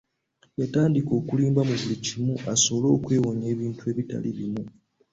[0.59, 4.63] Yatandika okulimba mu buli kimu asobole okwewonya ebintu ebitali bimu.